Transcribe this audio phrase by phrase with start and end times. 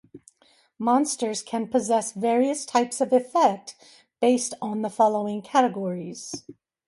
[0.79, 3.75] Monsters can possess various types of effect
[4.19, 6.43] based on the following categories.